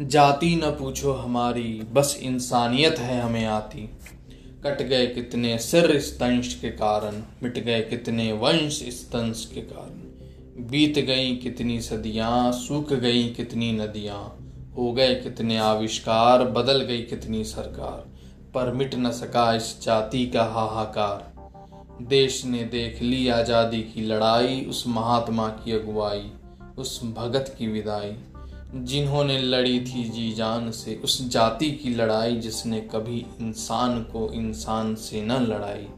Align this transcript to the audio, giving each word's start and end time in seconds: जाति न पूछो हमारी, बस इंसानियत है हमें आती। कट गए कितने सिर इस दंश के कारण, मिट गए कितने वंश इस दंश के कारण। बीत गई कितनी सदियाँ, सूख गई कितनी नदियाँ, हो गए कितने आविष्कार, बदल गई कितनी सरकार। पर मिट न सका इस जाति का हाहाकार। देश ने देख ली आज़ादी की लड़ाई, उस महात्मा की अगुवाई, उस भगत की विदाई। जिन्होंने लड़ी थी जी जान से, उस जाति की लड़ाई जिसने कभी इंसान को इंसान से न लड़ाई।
जाति 0.00 0.56
न 0.56 0.70
पूछो 0.70 1.12
हमारी, 1.12 1.82
बस 1.92 2.18
इंसानियत 2.22 2.98
है 2.98 3.20
हमें 3.20 3.44
आती। 3.44 3.80
कट 4.64 4.82
गए 4.82 5.06
कितने 5.06 5.58
सिर 5.58 5.90
इस 5.90 6.16
दंश 6.20 6.54
के 6.54 6.70
कारण, 6.70 7.22
मिट 7.42 7.58
गए 7.58 7.80
कितने 7.80 8.32
वंश 8.32 8.82
इस 8.82 9.08
दंश 9.08 9.50
के 9.54 9.60
कारण। 9.60 10.00
बीत 10.70 10.98
गई 10.98 11.36
कितनी 11.36 11.80
सदियाँ, 11.80 12.52
सूख 12.52 12.92
गई 12.92 13.28
कितनी 13.28 13.72
नदियाँ, 13.72 14.38
हो 14.76 14.92
गए 14.92 15.14
कितने 15.14 15.58
आविष्कार, 15.58 16.44
बदल 16.44 16.82
गई 16.82 17.02
कितनी 17.02 17.44
सरकार। 17.44 18.12
पर 18.54 18.72
मिट 18.72 18.94
न 18.94 19.10
सका 19.10 19.54
इस 19.54 19.82
जाति 19.82 20.26
का 20.26 20.44
हाहाकार। 20.44 21.32
देश 22.02 22.44
ने 22.44 22.64
देख 22.64 23.02
ली 23.02 23.28
आज़ादी 23.28 23.82
की 23.82 24.02
लड़ाई, 24.02 24.66
उस 24.68 24.84
महात्मा 24.86 25.48
की 25.48 25.72
अगुवाई, 25.72 26.30
उस 26.78 27.00
भगत 27.04 27.54
की 27.58 27.66
विदाई। 27.66 28.16
जिन्होंने 28.76 29.38
लड़ी 29.38 29.80
थी 29.80 30.04
जी 30.04 30.32
जान 30.32 30.70
से, 30.70 31.00
उस 31.04 31.28
जाति 31.28 31.70
की 31.70 31.94
लड़ाई 31.94 32.36
जिसने 32.36 32.80
कभी 32.80 33.26
इंसान 33.40 34.00
को 34.00 34.32
इंसान 34.32 34.94
से 34.94 35.22
न 35.22 35.32
लड़ाई। 35.32 35.88